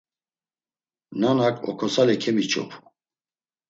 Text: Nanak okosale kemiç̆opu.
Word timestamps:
Nanak 1.19 1.55
okosale 1.71 2.13
kemiç̆opu. 2.21 2.77